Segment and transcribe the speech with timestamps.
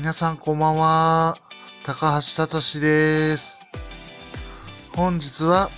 [0.00, 1.36] 皆さんこんばんは。
[1.84, 3.62] 高橋聡です。
[4.96, 5.68] 本日は、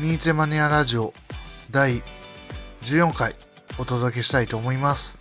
[0.00, 1.12] ニーチェマニアラジオ
[1.70, 2.02] 第
[2.80, 3.34] 14回
[3.78, 5.20] お届けしたいと思います。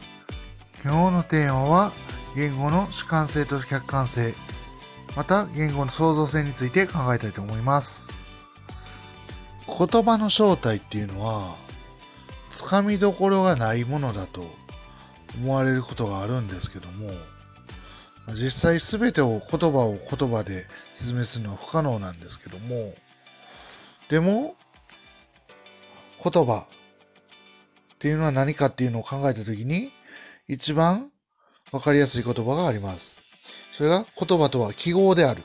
[0.82, 1.92] 今日のテーマは、
[2.38, 4.34] 言語の主観性と客観性、
[5.18, 8.18] また言語の創造性について考えたいと思います。
[9.68, 11.54] 言葉の正体っていうのは、
[12.50, 14.46] つかみどころがないものだと
[15.38, 17.12] 思われることがあるんですけども、
[18.34, 22.94] 実際すべてを言葉を言葉で説明するのは不可能なんですけども、
[24.10, 24.56] でも、
[26.24, 26.66] 言葉
[27.94, 29.92] っていうのは何かっていうのを考えたときに、
[30.48, 31.12] 一番
[31.72, 33.26] わかりやすい言葉があります。
[33.72, 35.44] それが言葉とは記号である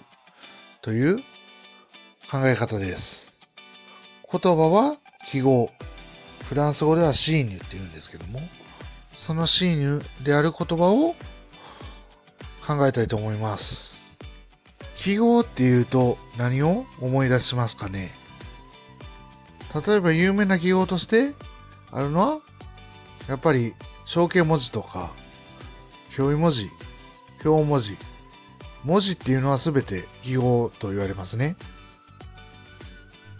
[0.83, 1.19] という
[2.31, 3.41] 考え方です。
[4.31, 5.71] 言葉は記号。
[6.45, 8.41] フランス語ではシーニュって言うんですけども、
[9.15, 11.15] そのシーニュである言葉を
[12.71, 14.21] 考えたいと思います。
[14.97, 18.11] 記号っていうと何を思い出しますかね？
[19.87, 21.35] 例えば有名な記号として
[21.91, 22.41] あるのは、
[23.29, 25.11] やっぱり象形文字とか、
[26.17, 26.69] 表意文字、
[27.45, 27.97] 表文字、
[28.85, 31.57] 文字っていうのはすべて記号と言われますね。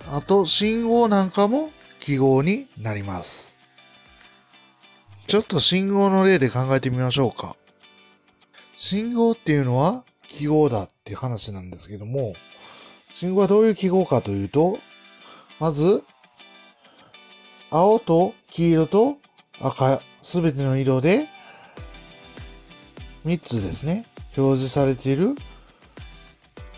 [0.09, 1.71] あと、信号なんかも
[2.01, 3.61] 記号になります。
[5.29, 7.55] ちょっと信号の例で考えてみましょうか。
[8.83, 12.33] 信号っていうのは記号だっていう話なんですけども、
[13.13, 14.79] 信号はどういう記号かというと、
[15.59, 16.03] まず、
[17.71, 19.19] 青と黄色と
[19.61, 21.29] 赤、すべての色で、
[23.27, 24.07] 3つですね、
[24.39, 25.35] 表示されている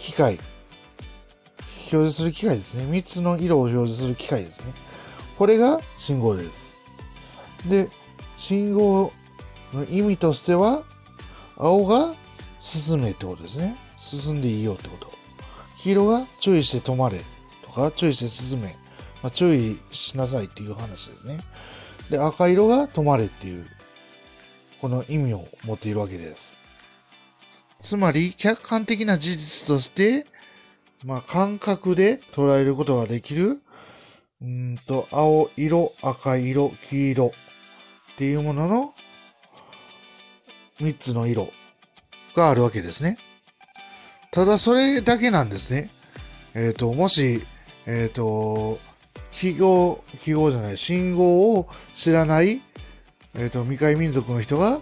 [0.01, 0.41] 機械。
[1.83, 2.83] 表示する機械ですね。
[2.83, 4.73] 3つの色を表示する機械ですね。
[5.39, 6.77] これが信号です。
[7.69, 7.89] で、
[8.39, 9.13] 信号
[9.73, 10.83] の意味としては、
[11.63, 12.13] 青が
[12.59, 13.77] 進めってことですね。
[13.97, 15.13] 進んでいいよってこと。
[15.79, 17.21] 黄色が注意して止まれ
[17.65, 18.75] とか、注意して進め。
[19.23, 21.39] まあ、注意しなさいっていう話ですね。
[22.11, 23.65] で、赤色が止まれっていう、
[24.81, 26.59] この意味を持っているわけです。
[27.79, 30.27] つまり、客観的な事実として、
[31.05, 33.63] まあ、感覚で捉えることができる、
[34.41, 38.95] うんと、青色、赤色、黄色っていうものの
[40.81, 41.53] 3つの色
[42.35, 43.19] があるわけですね。
[44.31, 45.91] ただそれだけなんですね。
[46.55, 47.43] えっ、と、もし、
[47.87, 48.79] えっ、と、
[49.31, 52.61] 記号、記号じゃない、信号を知らない、
[53.35, 54.81] えっ、と、未開民族の人が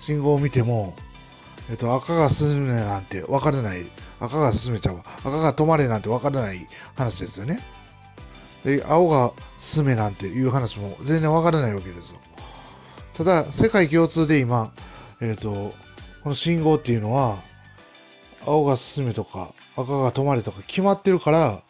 [0.00, 0.94] 信号を見ても、
[1.70, 3.86] えっ、と、赤が進めなんて分からない。
[4.20, 5.02] 赤が進めちゃう。
[5.20, 7.60] 赤が止まれなんて分からない話ですよね。
[8.64, 12.20] で、青が進めなんていう話も全然分からないわけですよ。
[13.14, 14.72] ただ、世界共通で今、
[15.20, 15.74] えっ、と、
[16.22, 17.42] この信号っていうのは、
[18.46, 21.62] 青が進めとか、赤が止まれとか決まってるから、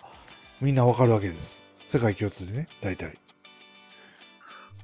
[0.61, 1.63] みんなわかるわけです。
[1.85, 3.19] 世界共通でね、大体。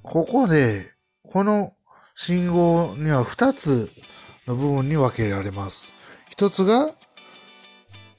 [0.02, 0.92] ここで、
[1.24, 1.72] この
[2.14, 3.90] 信号には2つ
[4.46, 5.94] の部分に分けられます。
[6.28, 6.90] 一つが、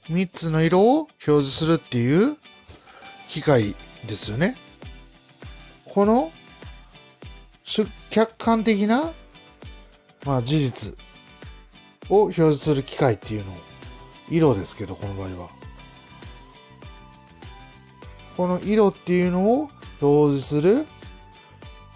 [0.08, 2.36] 3つの色を表示するっていう
[3.28, 3.74] 機械
[4.06, 4.56] ですよね。
[5.84, 6.32] この、
[8.10, 9.12] 客観的な、
[10.24, 10.96] まあ事実
[12.08, 13.56] を表示する機械っていうのを、
[14.30, 15.48] 色ですけど、この場合は。
[18.36, 20.86] この色っていうのを表示する、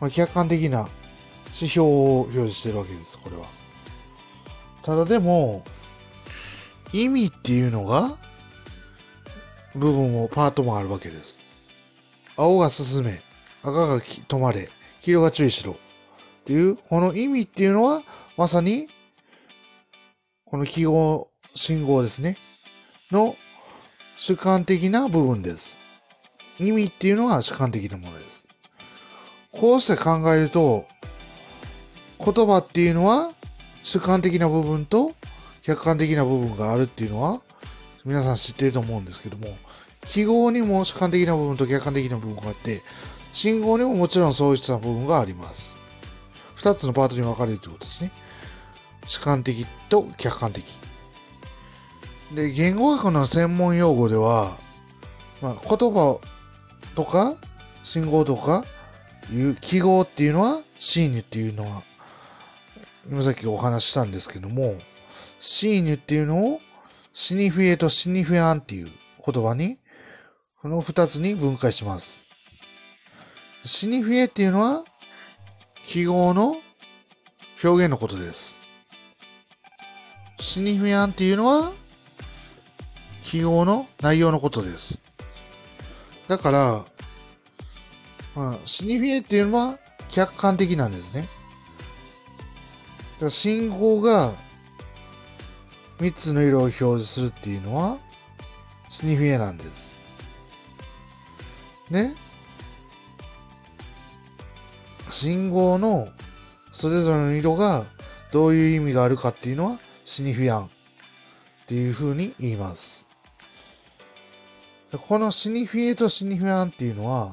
[0.01, 0.89] まあ、客観的な
[1.47, 3.47] 指標を表示してるわけです、これは。
[4.83, 5.65] ただでも、
[6.93, 8.17] 意味っていうのが、
[9.75, 11.41] 部分も、パートもあるわけです。
[12.37, 13.21] 青が進め、
[13.63, 14.69] 赤が止まれ、
[15.03, 15.77] 黄色が注意しろ。
[16.47, 18.03] っていう、この意味っていうのは、
[18.37, 18.87] まさに、
[20.45, 22.37] この記号、信号ですね。
[23.11, 23.35] の
[24.17, 25.81] 主観的な部分です。
[26.61, 28.47] 意味っていうのは主観的なものです。
[29.51, 30.87] こうして考えると、
[32.25, 33.33] 言葉っていうのは
[33.83, 35.15] 主観的な部分と
[35.63, 37.41] 客観的な部分があるっていうのは
[38.05, 39.49] 皆さん知ってると思うんですけども、
[40.07, 42.83] 記号にも主観的な部分と客観的な部分があって、
[43.33, 45.86] 信号にももちろんそういった部分があります。
[46.57, 48.11] 二つのパートに分かれるということですね。
[49.07, 50.65] 主観的と客観的。
[52.35, 54.57] で、言語学の専門用語では、
[55.41, 56.19] まあ、言葉
[56.97, 57.37] とか
[57.85, 58.65] 信号とか
[59.31, 61.83] いう記号っていうのは、シーニュっていうのは、
[63.09, 64.77] 今さっきお話ししたんですけども、
[65.39, 66.61] シーニュっていうのを、
[67.13, 68.89] シニフィエとシニフィアンっていう
[69.25, 69.79] 言葉に、
[70.61, 72.27] この二つに分解します。
[73.65, 74.85] シニフィエっていうのは、
[75.87, 76.57] 記号の
[77.63, 78.59] 表現のことです。
[80.41, 81.73] シニフィアンっていうのは、
[83.23, 85.03] 記号の内容のことです。
[86.29, 86.85] だから、
[88.35, 89.79] まあ、シニフィエっていうのは
[90.11, 91.23] 客観的なんですね。
[91.23, 91.31] だか
[93.27, 94.33] ら信号が
[95.99, 97.99] 3つの色を表示するっていうのは
[98.91, 99.95] シニフィエなんです。
[101.91, 102.15] ね？
[105.17, 106.09] 信号の
[106.73, 107.85] それぞれの色が
[108.33, 110.69] どういう意味があるかっていうのはシニフィアンっ
[111.67, 113.07] ていう風に言います。
[115.09, 117.33] このシニフィエとシニフィアンっていうのは、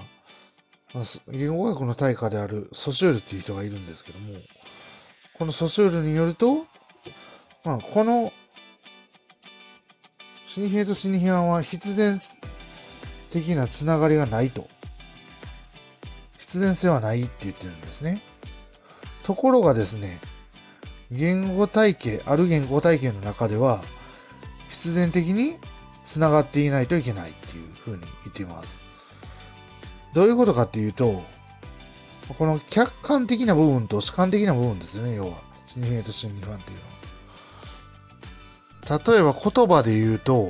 [1.28, 4.34] 言語学の大家であるソシュールっていう人がいるんですけども、
[5.34, 6.66] このソシュールによると、
[7.66, 8.32] まあ、この
[10.48, 12.18] シニフィエとシニフィアンは必然
[13.32, 14.70] 的なつながりがないと。
[16.54, 18.22] 必然性はないって言ってるんですね。
[19.24, 20.20] ところがですね、
[21.10, 23.84] 言語体系、ある言語体系の中では、
[24.70, 25.58] 必然的に
[26.06, 28.84] 繋がっていないといけないっていうふうに言っています。
[30.14, 31.24] どういうことかっていうと、
[32.38, 35.34] この客観的な部分と主観的な部分ですよね、要は。
[35.66, 36.78] シニフィエとシニファンっていう
[38.88, 39.02] のは。
[39.04, 40.50] 例えば言葉で言うと、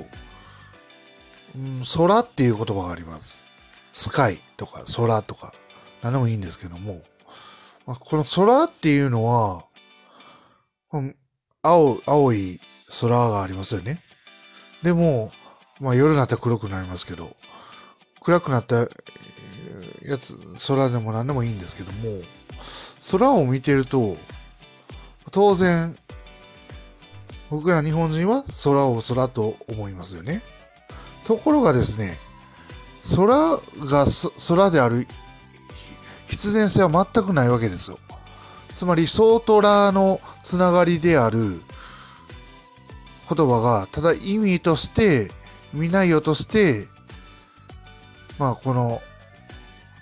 [1.55, 3.45] うん、空っていう言葉があります。
[3.93, 5.53] スカイとか空とか、
[6.03, 7.01] 何でもいいんですけども、
[7.87, 9.65] まあ、この空っていうのは、
[10.89, 11.13] この
[11.61, 12.59] 青、青い
[13.01, 14.01] 空がありますよね。
[14.83, 15.31] でも、
[15.79, 17.35] まあ夜になったら黒くなりますけど、
[18.21, 18.75] 暗くなった
[20.01, 22.21] やつ、空でも何でもいいんですけども、
[23.11, 24.17] 空を見てると、
[25.31, 25.97] 当然、
[27.49, 30.41] 僕ら日本人は空を空と思いますよね。
[31.25, 32.17] ところがですね、
[33.15, 33.57] 空
[33.87, 34.05] が
[34.47, 35.07] 空である
[36.27, 37.99] 必然性は全くないわけですよ。
[38.73, 41.39] つまり、ソートラーのつながりである
[43.29, 45.31] 言葉が、ただ意味として、
[45.73, 46.87] 意味内容として、
[48.39, 49.01] まあ、この、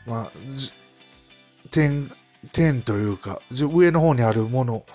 [0.06, 0.32] まあ、
[1.70, 2.12] 点、
[2.52, 4.86] 点というか、上の方にあるもの、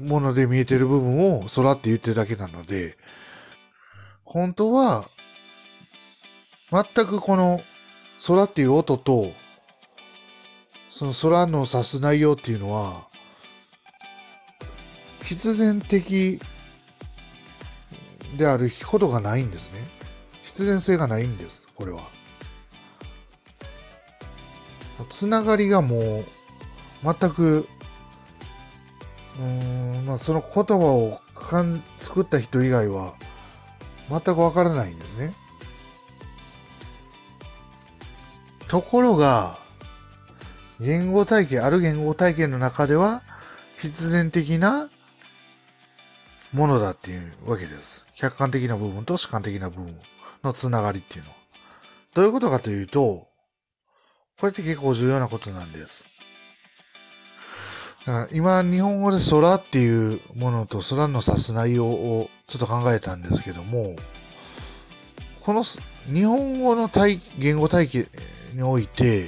[0.00, 2.96] もので見えてる部分を空って言ってるだけなので、
[4.24, 5.04] 本当は、
[6.70, 7.62] 全くこの
[8.26, 9.32] 空っていう音と
[10.98, 13.06] その空の指す内容っていうのは、
[15.22, 16.40] 必然的
[18.36, 19.86] であることがないんですね。
[20.42, 22.00] 必然性がないんです、これは。
[25.08, 26.24] つながりがもう、
[27.04, 27.68] 全く、
[29.38, 33.14] うん、まあその言葉をかん作った人以外は、
[34.10, 35.32] 全くわからないんですね。
[38.66, 39.67] ところが、
[40.80, 43.22] 言語体系、ある言語体系の中では、
[43.80, 44.88] 必然的な
[46.52, 48.04] ものだっていうわけです。
[48.14, 49.96] 客観的な部分と主観的な部分
[50.42, 51.36] のつながりっていうのは。
[52.14, 53.28] どういうことかというと、
[54.40, 56.06] これって結構重要なことなんです。
[58.32, 63.96] 今、日本語で空っていうものと空の指す内容をちょっと考えたんですけども、
[65.42, 68.08] この日本語の体言語体系
[68.54, 69.26] において、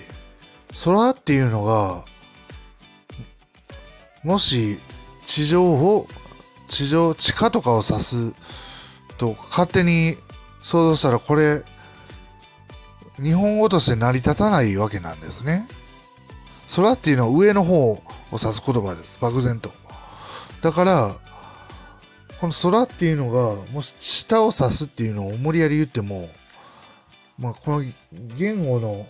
[0.85, 2.05] 空っていうのが、
[4.25, 4.81] もし
[5.27, 6.09] 地上を、
[6.67, 8.35] 地上、地下とかを指す
[9.17, 10.17] と勝手に
[10.61, 11.63] 想像したらこれ、
[13.23, 15.69] 日本語として成り立たないわけなんですね。
[16.75, 19.17] 空っていうのは上の方を指す言葉です。
[19.21, 19.71] 漠然と。
[20.63, 21.15] だから、
[22.41, 26.29] この空っていうのが、もし下を指すっていうのを無理やり言っても、
[27.39, 27.85] まあ、この
[28.37, 29.07] 言語の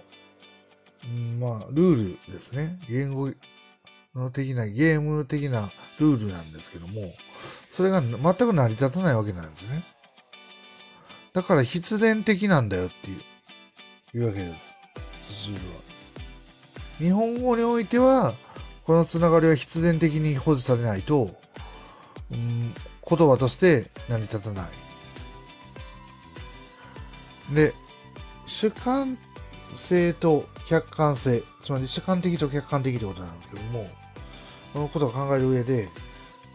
[1.39, 2.79] まあ、ルールですね。
[2.89, 3.33] 言語
[4.15, 7.13] の的な、ゲーム的なルールなんですけども、
[7.71, 9.85] それが全く成り立たないわけなんですね。
[11.33, 13.17] だから必然的なんだよってい
[14.21, 14.79] う、いうわけです。
[15.49, 15.81] ルールは。
[16.99, 18.35] 日本語においては、
[18.85, 21.31] このつながりは必然的に保持されないと、
[22.31, 22.75] うん、
[23.09, 24.67] 言葉として成り立たな
[27.51, 27.55] い。
[27.55, 27.73] で、
[28.47, 29.17] 主観
[29.73, 33.89] 性と客観性、つまり主観的と客観的ってことなんですけども、
[34.73, 35.89] このことを考える上で、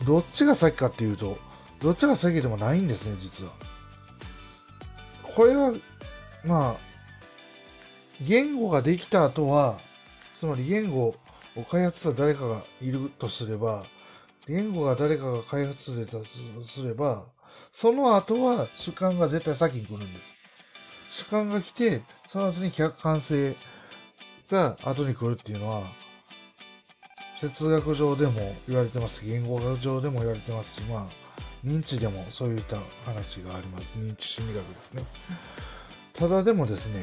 [0.05, 1.37] どっちが先かっていうと、
[1.81, 3.51] どっちが先でもないんですね、実は。
[5.35, 5.73] これは、
[6.45, 6.75] まあ、
[8.21, 9.79] 言語ができた後は、
[10.31, 11.15] つまり言語
[11.55, 13.85] を開発した誰かがいるとすれば、
[14.47, 17.25] 言語が誰かが開発すれたとすれば、
[17.71, 20.35] その後は主観が絶対先に来るんです。
[21.15, 23.55] 主観が来て、その後に客観性
[24.51, 25.83] が後に来るっていうのは、
[27.39, 31.07] 哲学上でも言われてます言語学上でも言われてますし、まあ、
[31.63, 33.93] 認知でもそういった話があります。
[33.95, 35.03] 認知心理学ですね。
[36.11, 36.99] ただでもですね、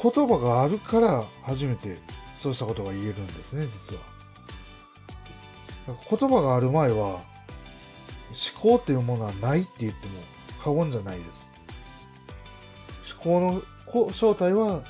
[0.00, 1.98] 言葉があるから初めて
[2.36, 4.02] そうしたことが言えるんですね、実は。
[6.16, 7.22] 言葉がある前は、思
[8.60, 10.20] 考っていうものはないって言っても
[10.62, 11.55] 過言じゃないです。
[13.12, 14.82] 思考の正体は、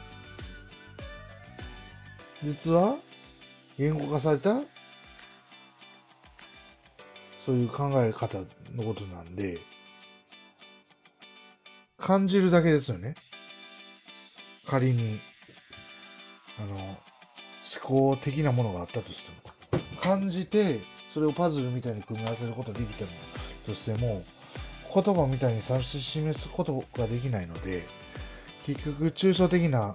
[2.42, 2.96] 実は
[3.78, 4.60] 言語化された
[7.38, 8.38] そういう考え方
[8.74, 9.58] のことなんで、
[11.96, 13.14] 感じるだけですよね。
[14.66, 15.20] 仮に、
[16.58, 16.96] あの、思
[17.82, 19.80] 考的なものがあったとしても。
[20.00, 20.80] 感じて、
[21.12, 23.10] それをパズルみたいに組み合わせることができても、
[23.64, 24.24] としても、
[24.92, 27.84] 言葉みたいに指し示すことができないので、
[28.66, 29.94] 結局、抽象的な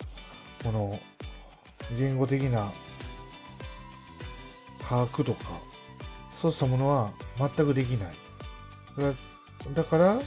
[0.64, 1.00] もの、
[1.98, 2.72] 言語的な
[4.88, 5.60] 把握とか、
[6.34, 8.14] そうしたものは全くできない。
[9.76, 10.22] だから、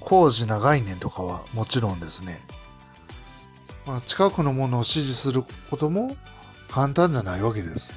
[0.00, 2.40] 工事な概念とかはもちろんですね、
[3.86, 6.16] まあ、近くのものを指示することも
[6.70, 7.96] 簡単じゃないわけです。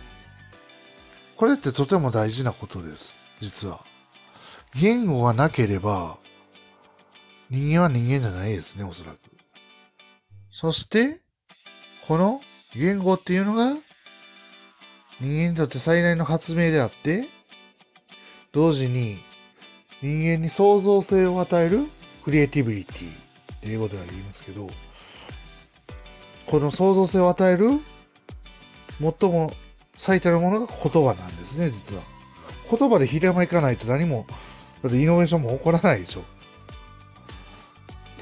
[1.37, 3.25] これってとても大事なことです。
[3.39, 3.79] 実は。
[4.75, 6.17] 言語がなければ、
[7.53, 9.17] 人間は人間じゃないですね、おそらく。
[10.49, 11.21] そして、
[12.07, 12.41] この
[12.75, 13.75] 言語っていうのが、
[15.21, 17.27] 人間にとって最大の発明であって、
[18.53, 19.19] 同時に
[20.01, 21.81] 人間に創造性を与える
[22.23, 24.67] クリエイティビリティって英語では言いますけど、
[26.47, 27.79] この創造性を与える
[28.99, 29.53] 最も
[29.95, 32.01] 最たるものが言葉なんですね、実は。
[32.71, 34.25] 言葉でひらめかないと何も、
[34.81, 36.23] だってイノベーションも起こらないでしょ。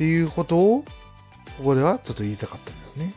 [0.02, 0.84] っていうことを、
[1.58, 3.14] ここではちょっと言いたかったんですね。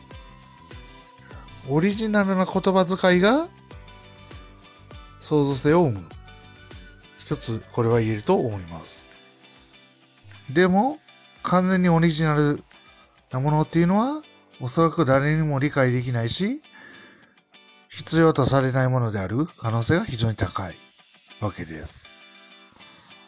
[1.67, 3.47] オリジナルな言葉遣いが
[5.19, 6.09] 創造性を生む。
[7.17, 9.07] 一つ、これは言えると思います。
[10.53, 10.99] でも、
[11.41, 12.63] 完全にオリジナル
[13.31, 14.21] なものっていうのは、
[14.61, 16.61] おそらく誰にも理解できないし、
[17.89, 20.75] 必要とされないものである可能性が非常に高い
[21.39, 22.07] わけです。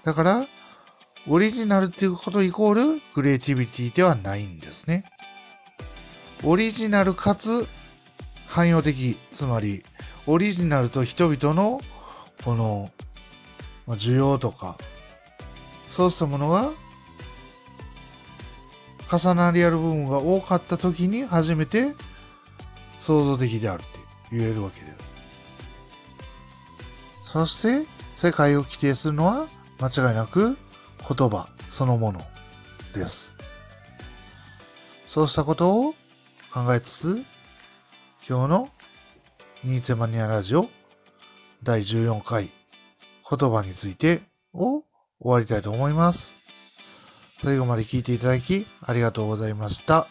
[0.03, 0.47] だから、
[1.29, 5.03] オリジナルっていうことイコールクリエイティビティではないんですね。
[6.43, 7.67] オリジナルかつ
[8.47, 9.83] 汎用的、つまり
[10.25, 11.81] オリジナルと人々の
[12.45, 12.89] この
[13.89, 14.77] 需要とか、
[15.89, 16.71] そうしたものが
[19.11, 21.93] 重なりある部分が多かった時に初めて
[22.99, 23.99] 創造的であるって
[24.31, 25.13] 言えるわけです。
[27.25, 29.47] そして世界を規定するのは
[29.79, 30.57] 間違いなく
[30.99, 32.21] 言葉そのもの
[32.93, 33.37] です。
[35.07, 35.93] そうしたことを
[36.53, 37.25] 考えつつ、
[38.27, 38.69] 今日の
[39.63, 40.69] ニーツェマニアラジオ
[41.63, 42.49] 第14回
[43.29, 44.21] 言葉について
[44.53, 44.83] を
[45.19, 46.35] 終わりたいと思います。
[47.41, 50.07] 最後まで聞いていただきありがとうございました。